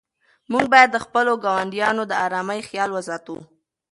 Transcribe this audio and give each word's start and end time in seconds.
موږ 0.51 0.65
باید 0.73 0.89
د 0.93 0.97
خپلو 1.05 1.33
ګاونډیانو 1.45 2.03
د 2.07 2.13
آرامۍ 2.25 2.59
خیال 2.69 2.89
وساتو. 2.93 3.37